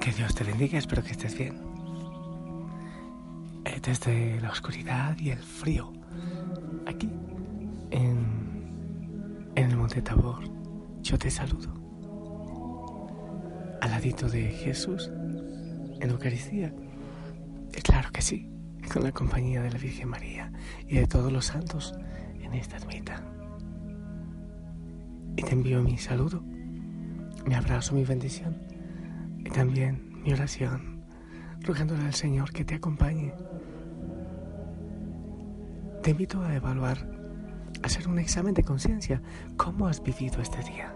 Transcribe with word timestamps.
Que 0.00 0.10
Dios 0.16 0.34
te 0.34 0.42
bendiga, 0.42 0.78
espero 0.78 1.00
que 1.04 1.12
estés 1.12 1.38
bien. 1.38 1.54
Eh, 3.64 3.80
desde 3.80 4.40
la 4.40 4.50
oscuridad 4.50 5.16
y 5.16 5.30
el 5.30 5.38
frío, 5.38 5.92
aquí, 6.86 7.08
en, 7.92 9.52
en 9.54 9.70
el 9.70 9.76
Monte 9.76 10.02
Tabor, 10.02 10.42
yo 11.02 11.16
te 11.18 11.30
saludo. 11.30 11.72
Al 13.80 13.90
ladito 13.92 14.28
de 14.28 14.48
Jesús, 14.48 15.12
en 16.00 16.10
Eucaristía. 16.10 16.74
Y 17.76 17.80
claro 17.80 18.10
que 18.10 18.22
sí, 18.22 18.50
con 18.92 19.04
la 19.04 19.12
compañía 19.12 19.62
de 19.62 19.70
la 19.70 19.78
Virgen 19.78 20.08
María 20.08 20.52
y 20.88 20.96
de 20.96 21.06
todos 21.06 21.32
los 21.32 21.46
santos 21.46 21.94
en 22.42 22.54
esta 22.54 22.76
ermita. 22.76 23.22
Y 25.36 25.42
te 25.42 25.52
envío 25.52 25.80
mi 25.80 25.96
saludo, 25.96 26.44
mi 27.46 27.54
abrazo, 27.54 27.94
mi 27.94 28.04
bendición 28.04 28.56
y 29.38 29.50
también 29.50 30.22
mi 30.22 30.32
oración, 30.32 31.04
rogándole 31.60 32.04
al 32.04 32.14
Señor 32.14 32.52
que 32.52 32.64
te 32.64 32.76
acompañe. 32.76 33.34
Te 36.02 36.10
invito 36.10 36.42
a 36.42 36.54
evaluar, 36.54 36.98
a 37.82 37.86
hacer 37.86 38.08
un 38.08 38.18
examen 38.18 38.54
de 38.54 38.62
conciencia. 38.62 39.22
¿Cómo 39.56 39.86
has 39.86 40.02
vivido 40.02 40.40
este 40.40 40.62
día? 40.62 40.94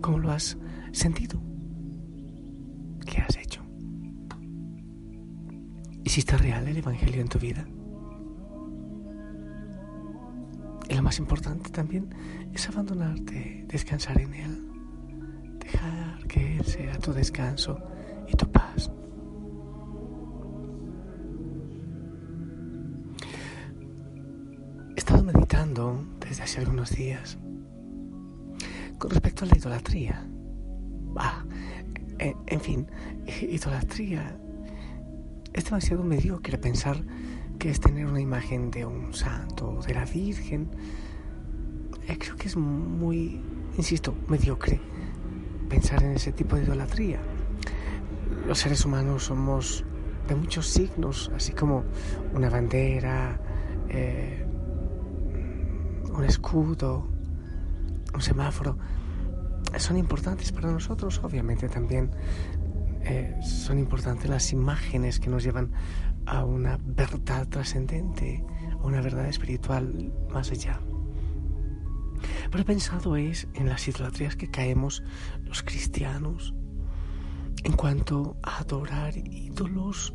¿Cómo 0.00 0.18
lo 0.18 0.30
has 0.30 0.56
sentido? 0.92 1.40
¿Qué 3.04 3.20
has 3.20 3.36
hecho? 3.36 3.62
¿Hiciste 6.04 6.36
real 6.36 6.68
el 6.68 6.76
Evangelio 6.78 7.20
en 7.20 7.28
tu 7.28 7.38
vida? 7.38 7.66
Y 10.88 10.94
lo 10.94 11.02
más 11.02 11.18
importante 11.18 11.70
también 11.70 12.14
es 12.52 12.68
abandonarte, 12.68 13.64
descansar 13.68 14.20
en 14.20 14.34
Él, 14.34 14.65
que 16.36 16.64
sea 16.64 16.98
tu 16.98 17.12
descanso 17.12 17.78
y 18.28 18.36
tu 18.36 18.50
paz. 18.50 18.90
He 24.94 24.98
estado 24.98 25.22
meditando 25.22 26.04
desde 26.20 26.42
hace 26.42 26.60
algunos 26.60 26.90
días 26.90 27.38
con 28.98 29.10
respecto 29.10 29.44
a 29.44 29.48
la 29.48 29.56
idolatría. 29.56 30.26
Ah, 31.16 31.44
en 32.18 32.60
fin, 32.60 32.86
idolatría 33.42 34.38
es 35.52 35.64
demasiado 35.64 36.02
mediocre 36.02 36.58
pensar 36.58 37.02
que 37.58 37.70
es 37.70 37.80
tener 37.80 38.04
una 38.06 38.20
imagen 38.20 38.70
de 38.70 38.84
un 38.84 39.14
santo, 39.14 39.80
de 39.86 39.94
la 39.94 40.04
Virgen. 40.04 40.68
Eh, 42.06 42.18
creo 42.18 42.36
que 42.36 42.48
es 42.48 42.56
muy, 42.56 43.40
insisto, 43.78 44.14
mediocre 44.28 44.80
pensar 45.66 46.02
en 46.02 46.12
ese 46.12 46.32
tipo 46.32 46.56
de 46.56 46.64
idolatría. 46.64 47.20
Los 48.46 48.58
seres 48.58 48.84
humanos 48.84 49.24
somos 49.24 49.84
de 50.28 50.34
muchos 50.34 50.66
signos, 50.68 51.30
así 51.34 51.52
como 51.52 51.84
una 52.34 52.50
bandera, 52.50 53.40
eh, 53.88 54.44
un 56.12 56.24
escudo, 56.24 57.08
un 58.14 58.22
semáforo. 58.22 58.78
Son 59.78 59.96
importantes 59.96 60.52
para 60.52 60.70
nosotros, 60.70 61.20
obviamente 61.22 61.68
también 61.68 62.10
eh, 63.02 63.36
son 63.42 63.78
importantes 63.78 64.28
las 64.28 64.52
imágenes 64.52 65.20
que 65.20 65.28
nos 65.28 65.44
llevan 65.44 65.70
a 66.24 66.44
una 66.44 66.78
verdad 66.84 67.46
trascendente, 67.48 68.44
a 68.72 68.84
una 68.84 69.00
verdad 69.00 69.26
espiritual 69.26 70.12
más 70.32 70.50
allá. 70.50 70.80
Pero 72.50 72.62
he 72.62 72.64
pensado 72.64 73.16
es 73.16 73.48
en 73.54 73.68
las 73.68 73.86
idolatrías 73.88 74.36
que 74.36 74.50
caemos 74.50 75.02
los 75.44 75.62
cristianos 75.62 76.54
en 77.64 77.72
cuanto 77.72 78.36
a 78.42 78.58
adorar 78.58 79.16
ídolos, 79.16 80.14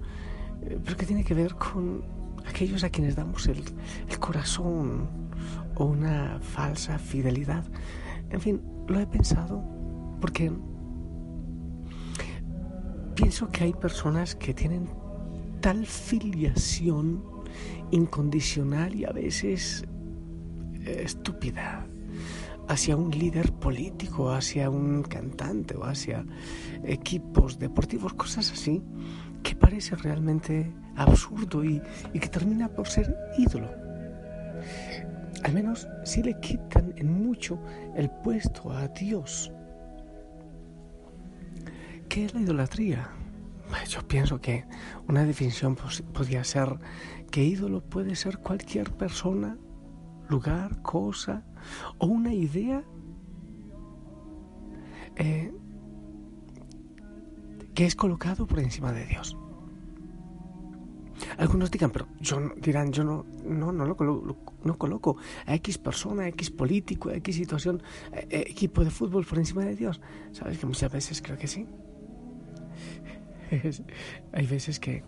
eh, 0.62 0.80
pero 0.84 0.98
que 0.98 1.06
tiene 1.06 1.24
que 1.24 1.34
ver 1.34 1.56
con 1.56 2.04
aquellos 2.48 2.84
a 2.84 2.90
quienes 2.90 3.16
damos 3.16 3.48
el, 3.48 3.64
el 4.10 4.20
corazón 4.20 5.10
o 5.76 5.86
una 5.86 6.40
falsa 6.42 6.98
fidelidad. 6.98 7.64
En 8.30 8.40
fin, 8.40 8.62
lo 8.88 9.00
he 9.00 9.08
pensado 9.08 9.64
porque 10.20 10.52
pienso 13.16 13.50
que 13.50 13.66
hay 13.66 13.74
personas 13.74 14.36
que 14.36 14.54
tienen 14.54 14.90
tal 15.60 15.86
filiación 15.86 17.24
incondicional 17.92 18.96
y 18.96 19.06
a 19.06 19.12
veces 19.12 19.86
eh, 20.86 21.02
estúpida 21.04 21.86
hacia 22.68 22.96
un 22.96 23.12
líder 23.12 23.52
político, 23.54 24.32
hacia 24.32 24.70
un 24.70 25.04
cantante 25.04 25.76
o 25.76 25.84
hacia 25.84 26.26
equipos 26.84 27.60
deportivos, 27.60 28.14
cosas 28.14 28.52
así, 28.52 28.82
que 29.44 29.56
parece 29.56 29.96
realmente 29.96 30.72
absurdo 30.96 31.64
y, 31.64 31.82
que 32.14 32.30
termina 32.30 32.70
por 32.70 32.88
ser 32.88 33.16
ídolo. 33.38 33.70
Al 35.44 35.54
menos 35.54 35.88
si 36.04 36.22
le 36.22 36.40
quitan 36.40 36.94
en 36.98 37.12
mucho 37.12 37.60
el 37.96 38.10
puesto 38.10 38.72
a 38.72 38.88
Dios. 38.90 39.52
¿Qué 42.08 42.26
es 42.26 42.34
la 42.34 42.42
idolatría? 42.42 43.10
Yo 43.88 44.06
pienso 44.08 44.40
que 44.42 44.66
una 45.08 45.24
definición 45.24 45.76
podría 46.14 46.44
ser 46.44 46.78
que 47.32 47.44
ídolo 47.44 47.82
puede 47.82 48.16
ser 48.16 48.40
cualquier 48.40 48.92
persona 48.92 49.58
lugar, 50.32 50.82
cosa 50.82 51.44
o 52.00 52.08
una 52.08 52.34
idea 52.34 52.84
eh, 55.16 55.54
que 57.76 57.86
es 57.86 57.96
colocado 57.96 58.48
por 58.48 58.60
encima 58.60 58.92
de 58.92 59.06
Dios. 59.06 59.38
Algunos 61.38 61.70
digan, 61.70 61.92
pero 61.92 62.08
yo 62.20 62.40
dirán, 62.58 62.92
yo 62.92 63.04
no, 63.04 63.26
no, 63.46 63.72
no 63.72 63.86
lo 63.86 63.96
coloco, 63.96 64.54
no 64.64 64.78
coloco 64.78 65.18
a 65.46 65.54
X 65.56 65.78
persona, 65.78 66.28
X 66.30 66.50
político, 66.50 67.12
X 67.12 67.36
situación, 67.36 67.84
equipo 68.30 68.84
de 68.84 68.90
fútbol 68.90 69.26
por 69.26 69.38
encima 69.38 69.64
de 69.64 69.76
Dios. 69.76 70.02
Sabes 70.32 70.58
que 70.58 70.66
muchas 70.66 70.92
veces 70.92 71.22
creo 71.22 71.38
que 71.38 71.48
sí. 71.48 71.68
Hay 74.34 74.48
veces 74.48 74.80
que 74.80 75.04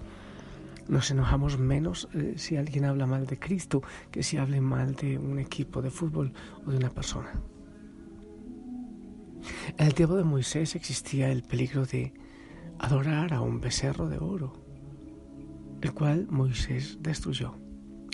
nos 0.87 1.11
enojamos 1.11 1.57
menos 1.57 2.09
eh, 2.13 2.33
si 2.37 2.57
alguien 2.57 2.85
habla 2.85 3.05
mal 3.05 3.25
de 3.25 3.39
Cristo 3.39 3.81
que 4.11 4.23
si 4.23 4.37
hable 4.37 4.61
mal 4.61 4.95
de 4.95 5.17
un 5.17 5.39
equipo 5.39 5.81
de 5.81 5.89
fútbol 5.89 6.33
o 6.65 6.71
de 6.71 6.77
una 6.77 6.89
persona. 6.89 7.31
En 9.77 9.87
el 9.87 9.93
tiempo 9.93 10.15
de 10.15 10.23
Moisés 10.23 10.75
existía 10.75 11.31
el 11.31 11.43
peligro 11.43 11.85
de 11.85 12.13
adorar 12.79 13.33
a 13.33 13.41
un 13.41 13.59
becerro 13.59 14.07
de 14.07 14.17
oro, 14.17 14.53
el 15.81 15.93
cual 15.93 16.27
Moisés 16.29 16.97
destruyó. 17.01 17.57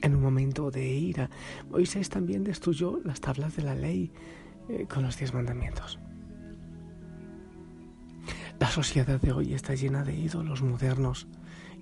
En 0.02 0.16
un 0.16 0.22
momento 0.22 0.72
de 0.72 0.88
ira, 0.88 1.30
Moisés 1.70 2.10
también 2.10 2.44
destruyó 2.44 3.00
las 3.04 3.20
tablas 3.20 3.56
de 3.56 3.64
la 3.64 3.76
ley 3.76 4.12
eh, 4.70 4.86
con 4.88 5.04
los 5.04 5.18
diez 5.18 5.34
mandamientos. 5.34 6.00
La 8.60 8.68
sociedad 8.68 9.20
de 9.22 9.32
hoy 9.32 9.54
está 9.54 9.74
llena 9.74 10.04
de 10.04 10.16
ídolos 10.16 10.62
modernos 10.62 11.28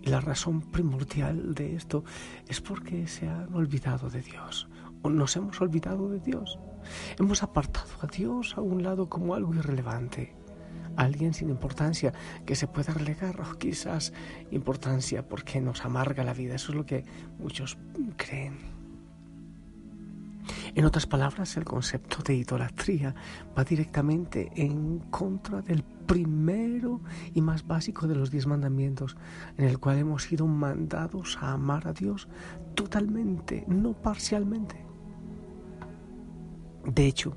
La 0.04 0.22
razón 0.22 0.62
primordial 0.62 1.54
de 1.54 1.76
esto 1.76 2.04
es 2.48 2.62
porque 2.62 3.08
se 3.08 3.28
han 3.28 3.54
olvidado 3.54 4.10
de 4.10 4.22
Dios, 4.22 4.70
o 5.02 5.10
nos 5.10 5.36
hemos 5.36 5.60
olvidado 5.60 6.10
de 6.10 6.20
Dios. 6.20 6.60
Hemos 7.20 7.44
apartado 7.44 7.90
a 8.02 8.08
Dios 8.08 8.56
a 8.58 8.62
un 8.62 8.84
lado 8.84 9.10
como 9.10 9.36
algo 9.36 9.54
irrelevante, 9.54 10.34
alguien 10.96 11.34
sin 11.34 11.50
importancia 11.50 12.14
que 12.46 12.56
se 12.56 12.68
pueda 12.68 12.94
relegar, 12.94 13.42
o 13.42 13.58
quizás 13.58 14.14
importancia 14.52 15.28
porque 15.28 15.60
nos 15.60 15.84
amarga 15.84 16.24
la 16.24 16.34
vida. 16.34 16.56
Eso 16.56 16.72
es 16.72 16.78
lo 16.78 16.86
que 16.86 17.04
muchos 17.38 17.78
creen. 18.16 18.78
En 20.76 20.86
otras 20.86 21.08
palabras, 21.08 21.58
el 21.58 21.66
concepto 21.66 22.22
de 22.24 22.36
idolatría 22.36 23.16
va 23.58 23.64
directamente 23.64 24.52
en 24.56 25.00
contra 25.10 25.62
del 25.62 25.84
primero 26.08 27.02
y 27.34 27.42
más 27.42 27.68
básico 27.68 28.08
de 28.08 28.16
los 28.16 28.32
diez 28.32 28.48
mandamientos, 28.48 29.18
en 29.58 29.66
el 29.66 29.78
cual 29.78 30.00
hemos 30.00 30.24
sido 30.24 30.48
mandados 30.48 31.38
a 31.42 31.52
amar 31.52 31.88
a 31.88 31.94
Dios 31.94 32.28
totalmente, 32.74 33.66
no 33.68 33.94
parcialmente. 33.94 34.84
De 36.86 37.06
hecho, 37.06 37.36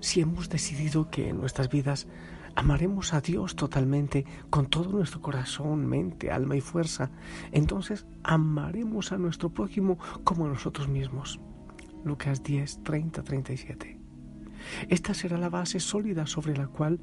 si 0.00 0.20
hemos 0.20 0.48
decidido 0.48 1.10
que 1.10 1.30
en 1.30 1.38
nuestras 1.38 1.70
vidas 1.70 2.06
amaremos 2.54 3.14
a 3.14 3.20
Dios 3.20 3.56
totalmente, 3.56 4.24
con 4.50 4.66
todo 4.66 4.90
nuestro 4.90 5.20
corazón, 5.20 5.86
mente, 5.86 6.30
alma 6.30 6.56
y 6.56 6.60
fuerza, 6.60 7.10
entonces 7.50 8.06
amaremos 8.22 9.12
a 9.12 9.18
nuestro 9.18 9.50
prójimo 9.50 9.98
como 10.22 10.44
a 10.44 10.48
nosotros 10.48 10.88
mismos. 10.88 11.40
Lucas 12.04 12.42
10, 12.42 12.82
30, 12.82 13.22
37. 13.22 14.03
Esta 14.88 15.14
será 15.14 15.38
la 15.38 15.48
base 15.48 15.80
sólida 15.80 16.26
sobre 16.26 16.56
la 16.56 16.66
cual 16.66 17.00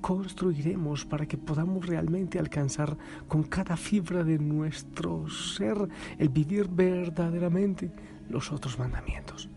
construiremos 0.00 1.04
para 1.04 1.26
que 1.26 1.38
podamos 1.38 1.86
realmente 1.86 2.38
alcanzar 2.38 2.96
con 3.28 3.44
cada 3.44 3.76
fibra 3.76 4.24
de 4.24 4.38
nuestro 4.38 5.28
ser 5.28 5.88
el 6.18 6.28
vivir 6.28 6.68
verdaderamente 6.68 7.90
los 8.28 8.50
otros 8.52 8.78
mandamientos. 8.78 9.48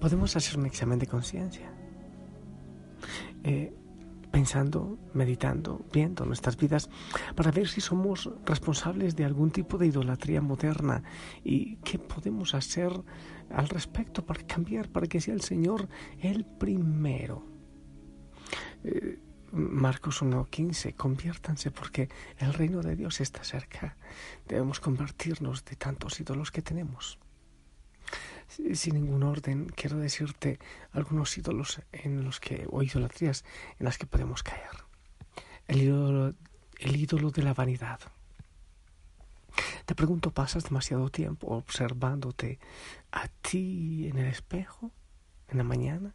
Podemos 0.00 0.36
hacer 0.36 0.58
un 0.58 0.66
examen 0.66 0.98
de 0.98 1.06
conciencia. 1.06 1.70
Eh, 3.42 3.72
pensando, 4.34 4.98
meditando, 5.12 5.84
viendo 5.92 6.26
nuestras 6.26 6.56
vidas 6.56 6.90
para 7.36 7.52
ver 7.52 7.68
si 7.68 7.80
somos 7.80 8.28
responsables 8.44 9.14
de 9.14 9.24
algún 9.24 9.52
tipo 9.52 9.78
de 9.78 9.86
idolatría 9.86 10.40
moderna 10.40 11.04
y 11.44 11.76
qué 11.84 12.00
podemos 12.00 12.52
hacer 12.52 12.90
al 13.48 13.68
respecto 13.68 14.26
para 14.26 14.44
cambiar, 14.44 14.88
para 14.88 15.06
que 15.06 15.20
sea 15.20 15.34
el 15.34 15.42
Señor 15.42 15.88
el 16.20 16.44
primero. 16.44 17.46
Eh, 18.82 19.20
Marcos 19.52 20.20
1.15, 20.20 20.96
conviértanse 20.96 21.70
porque 21.70 22.08
el 22.38 22.54
reino 22.54 22.82
de 22.82 22.96
Dios 22.96 23.20
está 23.20 23.44
cerca. 23.44 23.96
Debemos 24.48 24.80
convertirnos 24.80 25.64
de 25.64 25.76
tantos 25.76 26.18
ídolos 26.18 26.50
que 26.50 26.60
tenemos 26.60 27.20
sin 28.74 28.94
ningún 28.94 29.22
orden, 29.22 29.66
quiero 29.66 29.98
decirte 29.98 30.58
algunos 30.92 31.36
ídolos 31.36 31.80
en 31.92 32.24
los 32.24 32.40
que, 32.40 32.66
o 32.70 32.82
idolatrías 32.82 33.44
en 33.78 33.84
las 33.84 33.98
que 33.98 34.06
podemos 34.06 34.42
caer. 34.42 34.70
El 35.66 35.82
ídolo, 35.82 36.34
el 36.78 36.96
ídolo 36.96 37.30
de 37.30 37.42
la 37.42 37.54
vanidad. 37.54 38.00
Te 39.86 39.94
pregunto, 39.94 40.30
¿pasas 40.30 40.64
demasiado 40.64 41.10
tiempo 41.10 41.48
observándote 41.48 42.58
a 43.12 43.28
ti 43.28 44.08
en 44.08 44.18
el 44.18 44.26
espejo 44.26 44.90
en 45.48 45.58
la 45.58 45.64
mañana? 45.64 46.14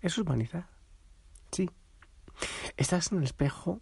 Eso 0.00 0.20
es 0.20 0.26
vanidad. 0.26 0.66
Sí. 1.52 1.70
Estás 2.76 3.12
en 3.12 3.18
el 3.18 3.24
espejo 3.24 3.80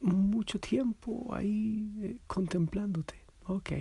mucho 0.00 0.60
tiempo 0.60 1.34
ahí 1.34 1.90
eh, 2.02 2.18
contemplándote. 2.26 3.24
Ok. 3.46 3.72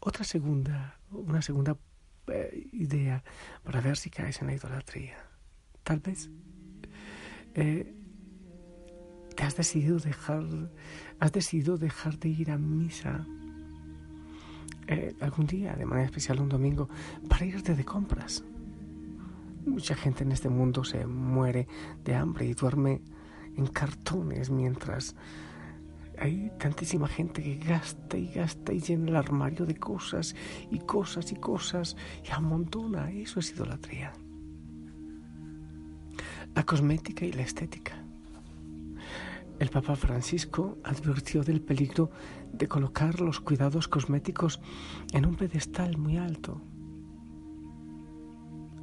Otra 0.00 0.24
segunda, 0.24 1.00
una 1.10 1.40
segunda 1.40 1.76
eh, 2.28 2.68
idea 2.72 3.22
para 3.62 3.80
ver 3.80 3.96
si 3.96 4.10
caes 4.10 4.40
en 4.40 4.48
la 4.48 4.54
idolatría. 4.54 5.16
Tal 5.82 6.00
vez 6.00 6.30
eh, 7.54 7.94
te 9.36 9.42
has 9.42 9.56
decidido 9.56 9.98
dejar, 9.98 10.44
has 11.20 11.32
decidido 11.32 11.76
dejar 11.76 12.18
de 12.18 12.28
ir 12.28 12.50
a 12.50 12.58
misa 12.58 13.26
eh, 14.86 15.14
algún 15.20 15.46
día, 15.46 15.74
de 15.74 15.86
manera 15.86 16.06
especial 16.06 16.40
un 16.40 16.48
domingo, 16.48 16.88
para 17.28 17.44
irte 17.46 17.74
de 17.74 17.84
compras. 17.84 18.44
Mucha 19.66 19.94
gente 19.94 20.24
en 20.24 20.32
este 20.32 20.48
mundo 20.48 20.84
se 20.84 21.06
muere 21.06 21.66
de 22.04 22.14
hambre 22.14 22.46
y 22.46 22.54
duerme 22.54 23.00
en 23.56 23.66
cartones 23.66 24.50
mientras 24.50 25.14
hay 26.18 26.50
tantísima 26.58 27.08
gente 27.08 27.42
que 27.42 27.56
gasta 27.56 28.16
y 28.16 28.28
gasta 28.28 28.72
y 28.72 28.80
llena 28.80 29.08
el 29.08 29.16
armario 29.16 29.66
de 29.66 29.76
cosas 29.76 30.34
y 30.70 30.78
cosas 30.78 31.32
y 31.32 31.36
cosas 31.36 31.96
y 32.26 32.30
amontona. 32.30 33.10
Eso 33.10 33.40
es 33.40 33.50
idolatría. 33.50 34.12
La 36.54 36.64
cosmética 36.64 37.24
y 37.24 37.32
la 37.32 37.42
estética. 37.42 38.04
El 39.58 39.70
Papa 39.70 39.96
Francisco 39.96 40.78
advirtió 40.84 41.42
del 41.42 41.60
peligro 41.60 42.10
de 42.52 42.66
colocar 42.66 43.20
los 43.20 43.40
cuidados 43.40 43.88
cosméticos 43.88 44.60
en 45.12 45.26
un 45.26 45.36
pedestal 45.36 45.96
muy 45.96 46.16
alto. 46.16 46.60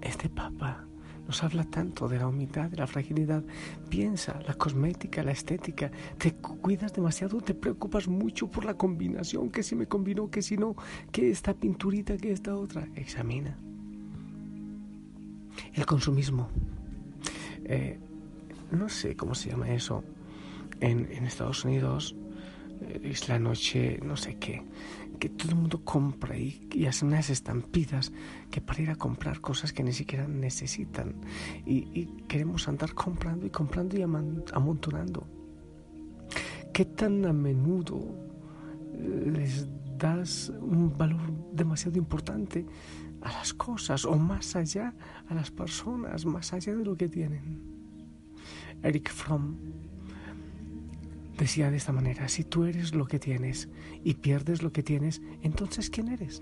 Este 0.02 0.30
Papa 0.30 0.88
nos 1.26 1.44
habla 1.44 1.64
tanto 1.64 2.08
de 2.08 2.18
la 2.18 2.28
humildad, 2.28 2.70
de 2.70 2.78
la 2.78 2.88
fragilidad. 2.88 3.44
Piensa, 3.90 4.40
la 4.48 4.54
cosmética, 4.54 5.24
la 5.24 5.32
estética. 5.32 5.92
Te 6.18 6.34
cuidas 6.34 6.94
demasiado, 6.94 7.40
te 7.42 7.54
preocupas 7.54 8.08
mucho 8.08 8.50
por 8.50 8.66
la 8.66 8.76
combinación, 8.76 9.50
que 9.50 9.64
si 9.64 9.76
me 9.76 9.88
combinó, 9.88 10.30
que 10.30 10.42
si 10.42 10.58
no, 10.58 10.76
que 11.12 11.30
esta 11.30 11.54
pinturita, 11.54 12.18
que 12.18 12.32
esta 12.32 12.56
otra. 12.56 12.88
Examina. 12.96 13.58
El 15.74 15.86
consumismo. 15.86 16.50
Eh, 17.66 18.00
no 18.72 18.90
sé 18.90 19.16
cómo 19.16 19.36
se 19.36 19.50
llama 19.50 19.70
eso. 19.70 20.04
En, 20.80 21.06
Estados 21.26 21.64
Unidos 21.64 22.16
eh, 22.82 23.02
es 23.04 23.30
la 23.30 23.38
noche, 23.38 24.00
no 24.04 24.18
sé 24.18 24.36
qué 24.36 24.64
que 25.22 25.30
todo 25.30 25.50
el 25.50 25.56
mundo 25.56 25.86
compra 25.86 26.36
y, 26.36 26.68
hace 26.88 27.06
unas 27.06 27.30
estampidas 27.30 28.12
que 28.50 28.60
para 28.60 28.82
ir 28.82 28.90
a 28.90 28.96
comprar 28.96 29.40
cosas 29.40 29.72
que 29.72 29.84
ni 29.84 29.94
siquiera 29.94 30.28
necesitan. 30.28 31.14
Y, 31.64 32.08
queremos 32.28 32.68
andar 32.68 32.96
comprando 32.96 33.46
y 33.46 33.52
comprando 33.52 33.96
y 33.96 34.02
amontonando. 34.02 35.28
¿Qué 36.74 36.86
tan 36.86 37.24
a 37.28 37.34
menudo 37.34 38.00
eh, 38.96 39.32
les 39.36 39.68
das 39.96 40.52
un 40.60 40.98
valor 40.98 41.22
demasiado 41.54 42.00
importante 42.00 42.66
a 43.22 43.32
las 43.32 43.54
cosas 43.54 44.06
o 44.06 44.16
más 44.16 44.56
allá 44.56 44.96
a 45.28 45.36
las 45.36 45.52
personas, 45.52 46.26
más 46.26 46.52
allá 46.52 46.76
de 46.76 46.84
lo 46.84 46.98
que 46.98 47.08
tienen? 47.08 47.62
Eric 48.82 49.12
Fromm 49.12 49.56
Decía 51.42 51.72
de 51.72 51.78
esta 51.78 51.92
manera, 51.92 52.28
si 52.28 52.44
tú 52.44 52.66
eres 52.66 52.94
lo 52.94 53.08
que 53.08 53.18
tienes 53.18 53.68
y 54.04 54.14
pierdes 54.14 54.62
lo 54.62 54.72
que 54.72 54.84
tienes, 54.84 55.24
entonces 55.42 55.90
¿quién 55.90 56.10
eres? 56.10 56.40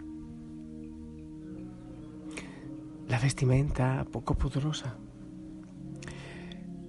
La 3.07 3.17
vestimenta 3.17 4.05
poco 4.11 4.37
poderosa. 4.37 4.97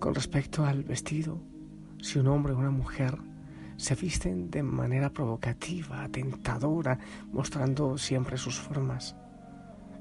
Con 0.01 0.13
respecto 0.13 0.65
al 0.65 0.83
vestido, 0.83 1.41
si 2.03 2.19
un 2.19 2.27
hombre 2.27 2.53
o 2.53 2.59
una 2.59 2.73
mujer 2.73 3.17
se 3.77 3.95
visten 3.95 4.51
de 4.51 4.65
manera 4.65 5.13
provocativa, 5.13 6.09
tentadora, 6.09 6.99
mostrando 7.31 7.97
siempre 7.97 8.39
sus 8.39 8.59
formas, 8.59 9.15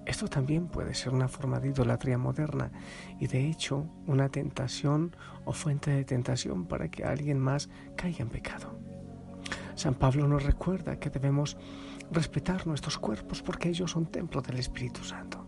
esto 0.09 0.27
también 0.27 0.67
puede 0.67 0.95
ser 0.95 1.13
una 1.13 1.27
forma 1.27 1.59
de 1.59 1.69
idolatría 1.69 2.17
moderna 2.17 2.71
y 3.19 3.27
de 3.27 3.47
hecho 3.47 3.85
una 4.07 4.29
tentación 4.29 5.15
o 5.45 5.53
fuente 5.53 5.91
de 5.91 6.03
tentación 6.03 6.65
para 6.65 6.89
que 6.89 7.03
alguien 7.03 7.39
más 7.39 7.69
caiga 7.95 8.23
en 8.23 8.29
pecado. 8.29 8.79
San 9.75 9.93
Pablo 9.93 10.27
nos 10.27 10.41
recuerda 10.43 10.99
que 10.99 11.11
debemos 11.11 11.57
respetar 12.11 12.65
nuestros 12.65 12.97
cuerpos 12.97 13.43
porque 13.43 13.69
ellos 13.69 13.91
son 13.91 14.07
templo 14.07 14.41
del 14.41 14.57
Espíritu 14.57 15.03
Santo. 15.03 15.45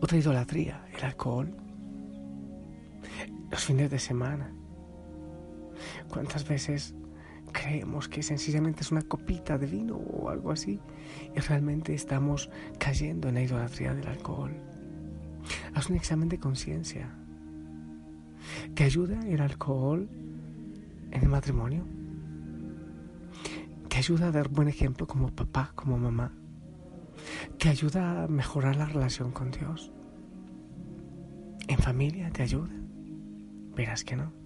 Otra 0.00 0.18
idolatría, 0.18 0.84
el 0.92 1.04
alcohol, 1.04 1.56
los 3.52 3.64
fines 3.64 3.88
de 3.88 4.00
semana. 4.00 4.52
¿Cuántas 6.08 6.46
veces 6.46 6.96
creemos 7.52 8.08
que 8.08 8.22
sencillamente 8.22 8.82
es 8.82 8.90
una 8.90 9.02
copita 9.02 9.58
de 9.58 9.66
vino 9.66 9.96
o 9.96 10.28
algo 10.28 10.50
así 10.50 10.80
y 11.34 11.40
realmente 11.40 11.94
estamos 11.94 12.50
cayendo 12.78 13.28
en 13.28 13.34
la 13.34 13.42
idolatría 13.42 13.94
del 13.94 14.08
alcohol. 14.08 14.52
Haz 15.74 15.90
un 15.90 15.96
examen 15.96 16.28
de 16.28 16.38
conciencia. 16.38 17.14
¿Te 18.74 18.84
ayuda 18.84 19.20
el 19.26 19.40
alcohol 19.40 20.08
en 21.10 21.22
el 21.22 21.28
matrimonio? 21.28 21.86
¿Te 23.88 23.98
ayuda 23.98 24.28
a 24.28 24.32
dar 24.32 24.48
buen 24.48 24.68
ejemplo 24.68 25.06
como 25.06 25.34
papá, 25.34 25.72
como 25.74 25.98
mamá? 25.98 26.32
¿Te 27.58 27.68
ayuda 27.68 28.24
a 28.24 28.28
mejorar 28.28 28.76
la 28.76 28.86
relación 28.86 29.32
con 29.32 29.50
Dios? 29.50 29.92
¿En 31.68 31.78
familia 31.78 32.30
te 32.30 32.42
ayuda? 32.42 32.74
Verás 33.76 34.04
que 34.04 34.16
no. 34.16 34.39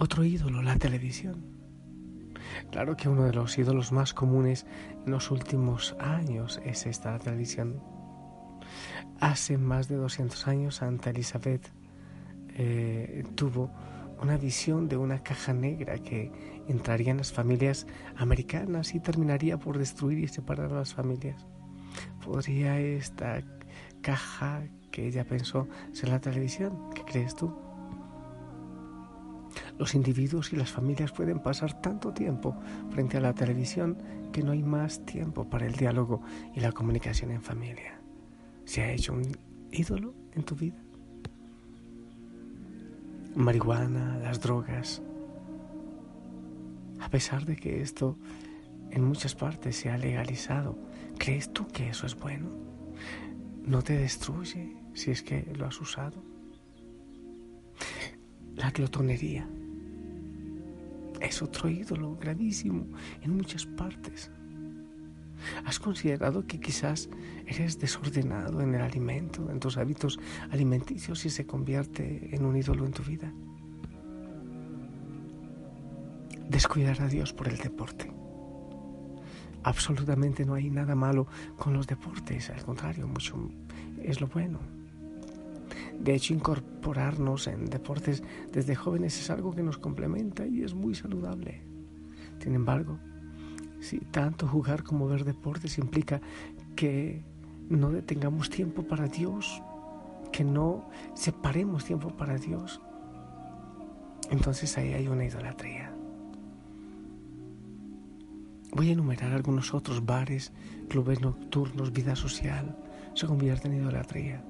Otro 0.00 0.24
ídolo, 0.24 0.62
la 0.62 0.76
televisión. 0.76 1.44
Claro 2.70 2.96
que 2.96 3.08
uno 3.08 3.24
de 3.24 3.32
los 3.32 3.58
ídolos 3.58 3.90
más 3.90 4.14
comunes 4.14 4.64
en 5.04 5.10
los 5.10 5.32
últimos 5.32 5.96
años 5.98 6.60
es 6.64 6.86
esta, 6.86 7.10
la 7.10 7.18
televisión. 7.18 7.82
Hace 9.18 9.58
más 9.58 9.88
de 9.88 9.96
200 9.96 10.46
años 10.46 10.76
Santa 10.76 11.10
Elizabeth 11.10 11.72
eh, 12.50 13.24
tuvo 13.34 13.72
una 14.22 14.36
visión 14.36 14.88
de 14.88 14.96
una 14.96 15.24
caja 15.24 15.52
negra 15.52 15.98
que 15.98 16.30
entraría 16.68 17.10
en 17.10 17.16
las 17.16 17.32
familias 17.32 17.88
americanas 18.16 18.94
y 18.94 19.00
terminaría 19.00 19.58
por 19.58 19.78
destruir 19.78 20.20
y 20.20 20.28
separar 20.28 20.72
a 20.72 20.76
las 20.76 20.94
familias. 20.94 21.44
¿Podría 22.24 22.78
esta 22.78 23.42
caja 24.00 24.62
que 24.92 25.08
ella 25.08 25.24
pensó 25.24 25.66
ser 25.90 26.10
la 26.10 26.20
televisión? 26.20 26.90
¿Qué 26.94 27.02
crees 27.02 27.34
tú? 27.34 27.67
Los 29.78 29.94
individuos 29.94 30.52
y 30.52 30.56
las 30.56 30.72
familias 30.72 31.12
pueden 31.12 31.38
pasar 31.38 31.80
tanto 31.80 32.12
tiempo 32.12 32.56
frente 32.90 33.16
a 33.16 33.20
la 33.20 33.32
televisión 33.32 33.96
que 34.32 34.42
no 34.42 34.50
hay 34.50 34.62
más 34.62 35.04
tiempo 35.06 35.48
para 35.48 35.66
el 35.66 35.74
diálogo 35.74 36.20
y 36.54 36.60
la 36.60 36.72
comunicación 36.72 37.30
en 37.30 37.42
familia. 37.42 38.00
¿Se 38.64 38.82
ha 38.82 38.92
hecho 38.92 39.12
un 39.12 39.22
ídolo 39.70 40.14
en 40.34 40.42
tu 40.42 40.56
vida? 40.56 40.82
Marihuana, 43.36 44.18
las 44.18 44.40
drogas. 44.40 45.00
A 47.00 47.08
pesar 47.08 47.44
de 47.44 47.54
que 47.54 47.80
esto 47.80 48.18
en 48.90 49.04
muchas 49.04 49.36
partes 49.36 49.76
se 49.76 49.90
ha 49.90 49.96
legalizado, 49.96 50.76
¿crees 51.18 51.52
tú 51.52 51.68
que 51.68 51.88
eso 51.88 52.04
es 52.06 52.16
bueno? 52.16 52.48
¿No 53.64 53.82
te 53.82 53.96
destruye 53.96 54.76
si 54.92 55.12
es 55.12 55.22
que 55.22 55.46
lo 55.56 55.66
has 55.66 55.80
usado? 55.80 56.20
La 58.56 58.72
glotonería 58.72 59.48
es 61.20 61.42
otro 61.42 61.68
ídolo 61.68 62.16
gravísimo 62.16 62.86
en 63.22 63.36
muchas 63.36 63.66
partes. 63.66 64.30
¿Has 65.64 65.78
considerado 65.78 66.46
que 66.46 66.60
quizás 66.60 67.08
eres 67.46 67.78
desordenado 67.78 68.60
en 68.60 68.74
el 68.74 68.82
alimento, 68.82 69.50
en 69.50 69.60
tus 69.60 69.76
hábitos 69.76 70.18
alimenticios 70.50 71.24
y 71.24 71.30
se 71.30 71.46
convierte 71.46 72.34
en 72.34 72.44
un 72.44 72.56
ídolo 72.56 72.84
en 72.84 72.92
tu 72.92 73.02
vida? 73.02 73.32
Descuidar 76.48 77.00
a 77.02 77.08
Dios 77.08 77.32
por 77.32 77.48
el 77.48 77.58
deporte. 77.58 78.10
Absolutamente 79.62 80.44
no 80.44 80.54
hay 80.54 80.70
nada 80.70 80.94
malo 80.94 81.26
con 81.56 81.74
los 81.74 81.86
deportes, 81.86 82.50
al 82.50 82.64
contrario, 82.64 83.06
mucho 83.06 83.50
es 84.02 84.20
lo 84.20 84.28
bueno. 84.28 84.77
De 86.00 86.14
hecho, 86.14 86.32
incorporarnos 86.32 87.48
en 87.48 87.66
deportes 87.66 88.22
desde 88.52 88.74
jóvenes 88.74 89.18
es 89.20 89.30
algo 89.30 89.54
que 89.54 89.62
nos 89.62 89.78
complementa 89.78 90.46
y 90.46 90.62
es 90.62 90.74
muy 90.74 90.94
saludable. 90.94 91.62
Sin 92.40 92.54
embargo, 92.54 92.98
si 93.80 93.98
tanto 93.98 94.46
jugar 94.46 94.84
como 94.84 95.08
ver 95.08 95.24
deportes 95.24 95.78
implica 95.78 96.20
que 96.76 97.24
no 97.68 97.90
detengamos 97.90 98.48
tiempo 98.48 98.82
para 98.84 99.08
Dios, 99.08 99.60
que 100.32 100.44
no 100.44 100.88
separemos 101.14 101.84
tiempo 101.84 102.10
para 102.10 102.38
Dios, 102.38 102.80
entonces 104.30 104.78
ahí 104.78 104.92
hay 104.92 105.08
una 105.08 105.24
idolatría. 105.24 105.92
Voy 108.72 108.90
a 108.90 108.92
enumerar 108.92 109.32
algunos 109.32 109.74
otros 109.74 110.04
bares, 110.04 110.52
clubes 110.88 111.20
nocturnos, 111.20 111.92
vida 111.92 112.14
social, 112.14 112.78
se 113.14 113.26
convierten 113.26 113.72
en 113.72 113.80
idolatría 113.80 114.44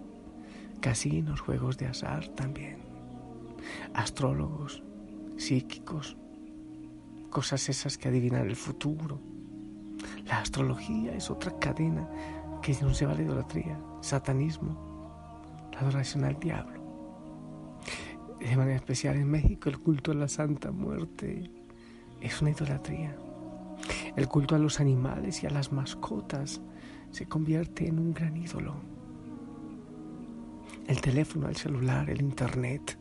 casinos, 0.81 1.41
juegos 1.41 1.79
de 1.79 1.87
azar 1.87 2.29
también, 2.29 2.79
astrólogos, 3.95 4.83
psíquicos, 5.37 6.17
cosas 7.31 7.69
esas 7.69 7.99
que 7.99 8.09
adivinan 8.09 8.47
el 8.47 8.57
futuro. 8.57 9.21
La 10.27 10.41
astrología 10.41 11.15
es 11.15 11.31
otra 11.31 11.59
cadena 11.59 12.09
que 12.63 12.77
no 12.81 12.95
se 12.95 13.07
va 13.07 13.13
a 13.13 13.15
la 13.15 13.23
idolatría, 13.23 13.79
satanismo, 14.01 15.41
la 15.73 15.81
adoración 15.81 16.25
al 16.25 16.39
diablo. 16.39 16.79
De 18.41 18.57
manera 18.57 18.77
especial 18.77 19.17
en 19.17 19.29
México 19.29 19.69
el 19.69 19.81
culto 19.81 20.13
a 20.13 20.15
la 20.15 20.29
Santa 20.29 20.71
Muerte 20.71 21.51
es 22.21 22.41
una 22.41 22.51
idolatría. 22.51 23.17
El 24.17 24.29
culto 24.29 24.55
a 24.55 24.59
los 24.59 24.81
animales 24.81 25.43
y 25.43 25.47
a 25.47 25.51
las 25.51 25.73
mascotas 25.73 26.61
se 27.11 27.27
convierte 27.27 27.89
en 27.89 27.99
un 27.99 28.13
gran 28.13 28.37
ídolo 28.37 28.98
el 30.89 31.01
teléfono, 31.03 31.49
el 31.49 31.57
celular, 31.57 32.09
el 32.11 32.23
internet. 32.23 32.99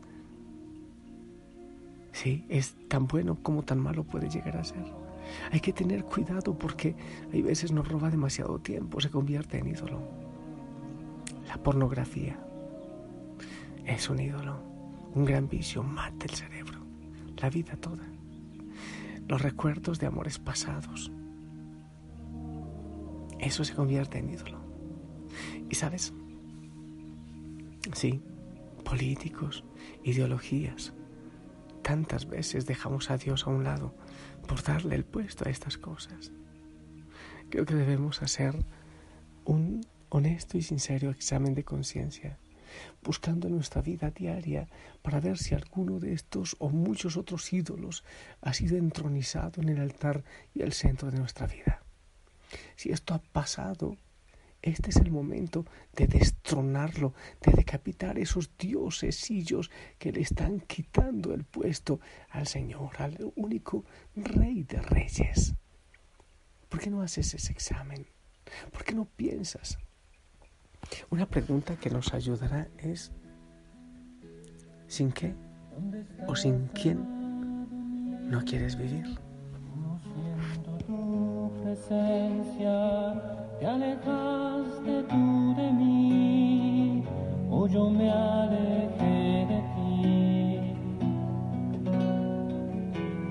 Sí, 2.12 2.44
es 2.48 2.76
tan 2.86 3.06
bueno 3.06 3.38
como 3.42 3.64
tan 3.64 3.80
malo 3.80 4.04
puede 4.04 4.28
llegar 4.28 4.58
a 4.58 4.64
ser. 4.64 4.84
Hay 5.50 5.60
que 5.60 5.72
tener 5.72 6.04
cuidado 6.04 6.56
porque 6.56 6.94
hay 7.32 7.42
veces 7.42 7.72
nos 7.72 7.88
roba 7.88 8.10
demasiado 8.10 8.58
tiempo, 8.58 9.00
se 9.00 9.10
convierte 9.10 9.58
en 9.58 9.68
ídolo. 9.68 10.00
La 11.48 11.56
pornografía 11.56 12.38
es 13.86 14.10
un 14.10 14.20
ídolo, 14.20 14.60
un 15.14 15.24
gran 15.24 15.48
vicio, 15.48 15.82
mata 15.82 16.26
el 16.26 16.34
cerebro, 16.34 16.80
la 17.38 17.48
vida 17.48 17.74
toda. 17.76 18.04
Los 19.26 19.40
recuerdos 19.40 19.98
de 19.98 20.06
amores 20.06 20.38
pasados. 20.38 21.10
Eso 23.38 23.64
se 23.64 23.74
convierte 23.74 24.18
en 24.18 24.30
ídolo. 24.30 24.58
Y 25.70 25.74
sabes, 25.74 26.12
Sí, 27.94 28.20
políticos, 28.84 29.64
ideologías. 30.04 30.92
Tantas 31.82 32.28
veces 32.28 32.66
dejamos 32.66 33.10
a 33.10 33.16
Dios 33.16 33.46
a 33.46 33.50
un 33.50 33.64
lado 33.64 33.94
por 34.46 34.62
darle 34.62 34.94
el 34.94 35.04
puesto 35.04 35.46
a 35.46 35.50
estas 35.50 35.78
cosas. 35.78 36.32
Creo 37.50 37.64
que 37.64 37.74
debemos 37.74 38.22
hacer 38.22 38.54
un 39.44 39.86
honesto 40.10 40.58
y 40.58 40.62
sincero 40.62 41.10
examen 41.10 41.54
de 41.54 41.64
conciencia, 41.64 42.38
buscando 43.02 43.48
en 43.48 43.54
nuestra 43.54 43.80
vida 43.80 44.10
diaria 44.10 44.68
para 45.02 45.20
ver 45.20 45.38
si 45.38 45.54
alguno 45.54 45.98
de 45.98 46.12
estos 46.12 46.56
o 46.58 46.68
muchos 46.68 47.16
otros 47.16 47.52
ídolos 47.52 48.04
ha 48.42 48.52
sido 48.52 48.76
entronizado 48.76 49.62
en 49.62 49.70
el 49.70 49.80
altar 49.80 50.24
y 50.54 50.62
el 50.62 50.72
centro 50.72 51.10
de 51.10 51.18
nuestra 51.18 51.46
vida. 51.46 51.82
Si 52.76 52.90
esto 52.90 53.14
ha 53.14 53.18
pasado 53.18 53.96
este 54.62 54.90
es 54.90 54.96
el 54.96 55.10
momento 55.10 55.64
de 55.94 56.06
destronarlo, 56.06 57.14
de 57.42 57.52
decapitar 57.52 58.18
esos 58.18 58.50
diosesillos 58.58 59.70
que 59.98 60.12
le 60.12 60.20
están 60.20 60.60
quitando 60.60 61.32
el 61.32 61.44
puesto 61.44 62.00
al 62.30 62.46
Señor, 62.46 62.90
al 62.98 63.32
único 63.36 63.84
Rey 64.16 64.64
de 64.64 64.80
Reyes. 64.82 65.54
¿Por 66.68 66.80
qué 66.80 66.90
no 66.90 67.02
haces 67.02 67.34
ese 67.34 67.52
examen? 67.52 68.06
¿Por 68.72 68.84
qué 68.84 68.94
no 68.94 69.04
piensas? 69.04 69.78
Una 71.10 71.26
pregunta 71.26 71.76
que 71.76 71.90
nos 71.90 72.12
ayudará 72.12 72.68
es, 72.78 73.12
¿sin 74.86 75.12
qué 75.12 75.34
o 76.26 76.34
sin 76.34 76.68
quién 76.68 78.28
no 78.28 78.44
quieres 78.44 78.76
vivir? 78.76 79.27
Te 83.58 83.66
alejaste 83.66 85.02
tú 85.08 85.54
de 85.54 85.70
mí 85.72 87.04
o 87.50 87.66
yo 87.66 87.90
me 87.90 88.10
alejé 88.10 89.46
de 89.46 89.62
ti. 89.74 90.60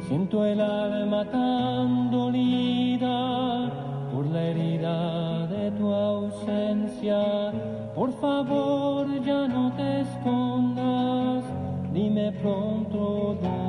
Siento 0.08 0.46
el 0.46 0.62
alma 0.62 1.26
tan 1.32 2.12
dolida 2.12 3.72
por 4.14 4.28
la 4.28 4.44
herida 4.44 5.48
de 5.48 5.72
tu 5.72 5.92
ausencia. 5.92 7.52
Por 7.96 8.12
favor 8.22 9.08
ya 9.24 9.48
no 9.48 9.74
te 9.76 10.02
escondas, 10.02 11.44
dime 11.92 12.32
pronto 12.34 13.36
dónde 13.42 13.67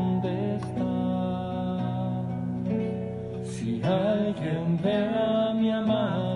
alguien 3.89 4.79
ve 4.83 4.95
a 4.95 5.55
mi 5.55 5.71
amado, 5.71 6.28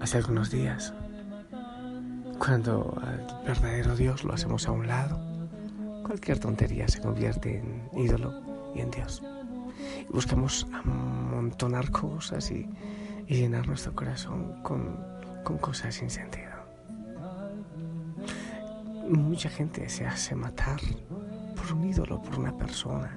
hace 0.00 0.18
algunos 0.18 0.50
días, 0.50 0.92
cuando 2.38 3.00
al 3.00 3.24
verdadero 3.46 3.94
Dios 3.94 4.24
lo 4.24 4.32
hacemos 4.32 4.66
a 4.66 4.72
un 4.72 4.88
lado, 4.88 5.20
cualquier 6.02 6.40
tontería 6.40 6.88
se 6.88 7.00
convierte 7.00 7.58
en 7.58 7.88
ídolo 7.96 8.42
y 8.74 8.80
en 8.80 8.90
Dios. 8.90 9.22
Buscamos 10.12 10.66
amontonar 10.72 11.90
cosas 11.90 12.50
y, 12.50 12.68
llenar 13.28 13.68
nuestro 13.68 13.94
corazón 13.94 14.60
con, 14.64 14.98
con 15.44 15.56
cosas 15.58 15.94
sin 15.94 16.10
sentido. 16.10 16.50
Mucha 19.08 19.48
gente 19.48 19.88
se 19.88 20.04
hace 20.04 20.34
matar 20.34 20.80
por 21.54 21.72
un 21.72 21.84
ídolo, 21.84 22.20
por 22.20 22.40
una 22.40 22.56
persona, 22.56 23.16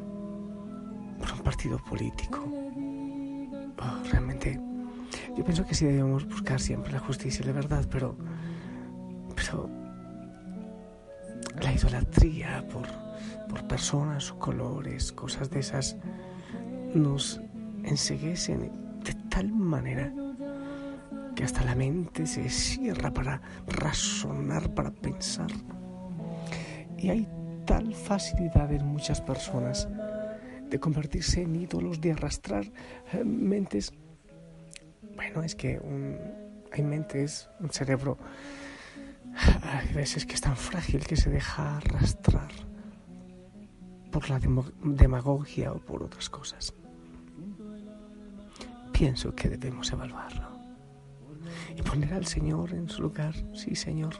por 1.18 1.32
un 1.34 1.40
partido 1.40 1.80
político. 1.90 2.48
Realmente, 4.12 4.60
yo 5.36 5.44
pienso 5.44 5.66
que 5.66 5.76
sí 5.76 5.86
debemos 5.86 6.28
buscar 6.28 6.60
siempre 6.60 6.92
la 6.92 7.00
justicia 7.00 7.44
y 7.44 7.48
la 7.48 7.54
verdad, 7.54 7.86
pero, 7.90 8.16
pero 9.36 9.70
la 11.62 11.74
idolatría 11.74 12.68
por, 12.68 12.88
por 13.50 13.68
personas 13.68 14.32
o 14.32 14.40
colores, 14.40 15.12
cosas 15.12 15.50
de 15.50 15.60
esas, 15.60 15.98
nos 16.94 17.42
enseguecen 17.84 18.72
de 19.04 19.14
tal 19.30 19.52
manera 19.52 20.14
que 21.36 21.44
hasta 21.44 21.64
la 21.64 21.76
mente 21.76 22.26
se 22.26 22.50
cierra 22.50 23.12
para 23.12 23.42
razonar, 23.68 24.74
para 24.74 24.92
pensar. 24.92 25.52
Y 26.98 27.10
hay 27.10 27.28
tal 27.66 27.94
facilidad 27.94 28.72
en 28.72 28.86
muchas 28.86 29.20
personas 29.22 29.88
de 30.70 30.80
convertirse 30.80 31.42
en 31.42 31.56
ídolos, 31.56 32.02
de 32.02 32.12
arrastrar 32.12 32.66
eh, 33.12 33.24
mentes. 33.24 33.94
Bueno, 35.16 35.44
es 35.44 35.56
que 35.56 35.80
un, 35.80 36.18
hay 36.72 36.84
mentes, 36.84 37.50
un 37.60 37.70
cerebro, 37.70 38.18
hay 39.62 39.94
veces 39.94 40.26
que 40.26 40.34
es 40.34 40.42
tan 40.42 40.56
frágil 40.56 41.06
que 41.06 41.16
se 41.16 41.30
deja 41.30 41.78
arrastrar 41.78 42.52
por 44.12 44.30
la 44.30 44.40
demagogia 44.84 45.72
o 45.72 45.80
por 45.80 46.04
otras 46.04 46.30
cosas. 46.30 46.74
Pienso 48.92 49.34
que 49.34 49.50
debemos 49.50 49.92
evaluarlo 49.92 50.48
y 51.76 51.82
poner 51.82 52.14
al 52.14 52.26
Señor 52.26 52.74
en 52.74 52.88
su 52.90 53.02
lugar. 53.02 53.34
Sí, 53.54 53.76
Señor, 53.76 54.14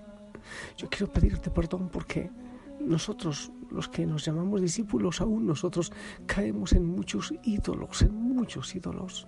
yo 0.78 0.90
quiero 0.90 1.12
pedirte 1.12 1.52
perdón 1.52 1.90
porque 1.90 2.32
nosotros, 2.80 3.52
los 3.70 3.88
que 3.88 4.06
nos 4.06 4.26
llamamos 4.26 4.62
discípulos, 4.62 5.22
aún 5.22 5.46
nosotros 5.46 5.92
caemos 6.26 6.74
en 6.74 6.86
muchos 6.86 7.34
ídolos, 7.44 8.02
en 8.02 8.14
muchos 8.14 8.76
ídolos. 8.76 9.28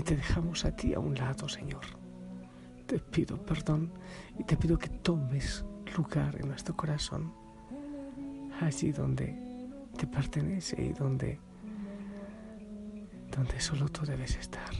Y 0.00 0.02
te 0.02 0.16
dejamos 0.16 0.64
a 0.64 0.74
ti 0.74 0.94
a 0.94 0.98
un 0.98 1.14
lado, 1.14 1.46
Señor. 1.46 1.82
Te 2.86 2.98
pido 2.98 3.36
perdón 3.44 3.92
y 4.38 4.44
te 4.44 4.56
pido 4.56 4.78
que 4.78 4.88
tomes 4.88 5.62
lugar 5.94 6.36
en 6.40 6.48
nuestro 6.48 6.74
corazón, 6.74 7.34
allí 8.62 8.92
donde 8.92 9.36
te 9.98 10.06
pertenece 10.06 10.82
y 10.82 10.94
donde, 10.94 11.38
donde 13.30 13.60
solo 13.60 13.90
tú 13.90 14.06
debes 14.06 14.36
estar. 14.36 14.70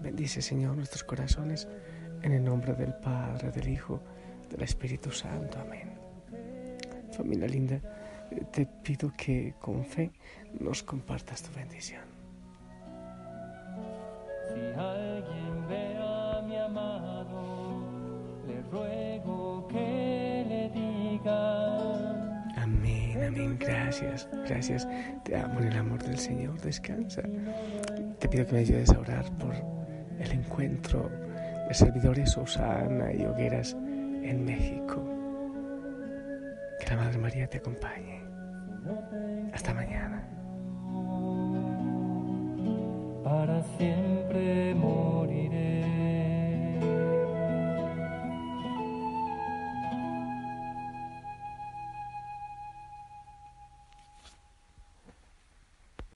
Bendice, 0.00 0.40
Señor, 0.40 0.76
nuestros 0.76 1.02
corazones 1.02 1.66
en 2.22 2.30
el 2.30 2.44
nombre 2.44 2.74
del 2.74 2.94
Padre, 2.94 3.50
del 3.50 3.68
Hijo, 3.68 4.00
del 4.48 4.62
Espíritu 4.62 5.10
Santo. 5.10 5.58
Amén. 5.58 5.98
Familia 7.10 7.48
linda, 7.48 7.80
te 8.52 8.66
pido 8.66 9.12
que 9.16 9.56
con 9.58 9.84
fe 9.84 10.12
nos 10.60 10.84
compartas 10.84 11.42
tu 11.42 11.52
bendición. 11.56 12.17
Si 14.58 14.64
alguien 14.76 15.68
ve 15.68 15.96
a 15.98 16.42
mi 16.42 16.56
amado, 16.56 17.80
le 18.46 18.60
ruego 18.72 19.68
que 19.68 20.44
le 20.48 20.68
diga. 20.70 21.68
Amén, 22.56 23.22
amén. 23.24 23.56
Gracias, 23.60 24.28
gracias. 24.48 24.88
Te 25.22 25.36
amo 25.36 25.60
en 25.60 25.68
el 25.68 25.76
amor 25.78 26.02
del 26.02 26.18
Señor. 26.18 26.60
Descansa. 26.60 27.22
Te 28.18 28.28
pido 28.28 28.46
que 28.46 28.52
me 28.52 28.58
ayudes 28.60 28.90
a 28.90 28.98
orar 28.98 29.30
por 29.38 29.54
el 29.54 30.32
encuentro 30.32 31.08
de 31.68 31.74
servidores 31.74 32.36
Osana 32.36 33.12
y 33.12 33.24
Hogueras 33.24 33.74
en 33.74 34.44
México. 34.44 35.04
Que 36.80 36.90
la 36.90 36.96
Madre 36.96 37.18
María 37.18 37.46
te 37.46 37.58
acompañe. 37.58 38.24
Hasta 39.52 39.72
mañana. 39.72 40.37
siempre. 43.78 44.74